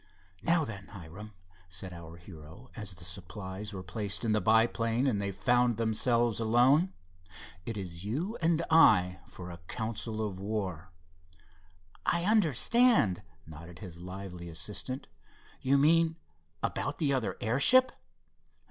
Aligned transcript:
"Now 0.41 0.65
then, 0.65 0.87
Hiram," 0.87 1.33
said 1.69 1.93
our 1.93 2.17
hero, 2.17 2.71
as 2.75 2.95
the 2.95 3.03
supplies 3.03 3.71
were 3.71 3.83
placed 3.83 4.25
in 4.25 4.31
the 4.31 4.41
biplane 4.41 5.05
and 5.05 5.21
they 5.21 5.31
found 5.31 5.77
themselves 5.77 6.39
alone, 6.39 6.91
"it 7.67 7.77
is 7.77 8.03
you 8.03 8.35
and 8.41 8.63
I 8.71 9.19
for 9.27 9.51
a 9.51 9.59
council 9.67 10.25
of 10.27 10.39
war." 10.39 10.91
"I 12.03 12.25
understand," 12.25 13.21
nodded 13.45 13.77
his 13.77 13.99
lively 13.99 14.49
assistant—"you 14.49 15.77
mean 15.77 16.15
about 16.63 16.97
the 16.97 17.13
other 17.13 17.37
airship?" 17.39 17.91